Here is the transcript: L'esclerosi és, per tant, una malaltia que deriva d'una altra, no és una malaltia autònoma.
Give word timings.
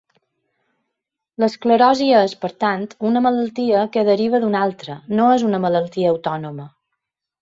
L'esclerosi 1.43 2.07
és, 2.21 2.33
per 2.45 2.51
tant, 2.63 2.87
una 3.09 3.23
malaltia 3.27 3.83
que 3.97 4.07
deriva 4.11 4.41
d'una 4.47 4.65
altra, 4.69 4.97
no 5.21 5.29
és 5.35 5.45
una 5.51 5.61
malaltia 5.67 6.11
autònoma. 6.15 6.67